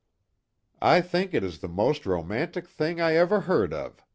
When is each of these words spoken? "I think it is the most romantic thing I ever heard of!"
"I 0.81 1.01
think 1.01 1.31
it 1.31 1.43
is 1.43 1.59
the 1.59 1.67
most 1.67 2.07
romantic 2.07 2.67
thing 2.67 2.99
I 2.99 3.13
ever 3.13 3.41
heard 3.41 3.71
of!" 3.71 4.03